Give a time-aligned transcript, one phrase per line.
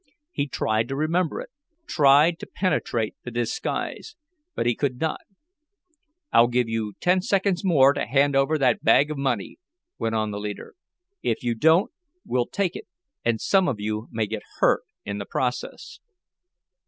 [0.31, 1.51] He tried to remember it
[1.85, 4.15] tried to penetrate the disguise
[4.55, 5.19] but he could not.
[6.33, 9.59] "I'll give you ten seconds more to hand over that bag of money,"
[9.99, 10.73] went on the leader.
[11.21, 11.91] "If you don't,
[12.25, 12.87] we'll take it
[13.23, 15.99] and some of you may get hurt in the process."